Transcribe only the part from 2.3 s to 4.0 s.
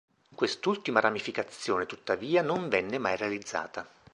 non venne mai realizzata.